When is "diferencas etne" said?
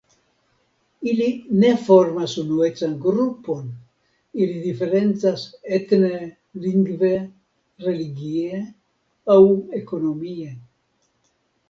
4.63-6.11